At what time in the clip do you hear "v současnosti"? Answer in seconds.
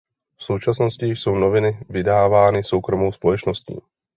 0.37-1.05